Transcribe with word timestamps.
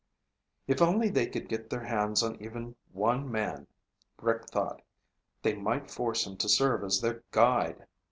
If 0.65 0.81
only 0.81 1.09
they 1.09 1.27
could 1.27 1.47
get 1.47 1.69
their 1.69 1.83
hands 1.83 2.23
on 2.23 2.41
even 2.41 2.75
one 2.91 3.31
man, 3.31 3.67
Rick 4.19 4.49
thought, 4.49 4.81
they 5.43 5.53
might 5.53 5.91
force 5.91 6.25
him 6.25 6.37
to 6.37 6.49
serve 6.49 6.83
as 6.83 7.01
their 7.01 7.21
guide! 7.29 7.85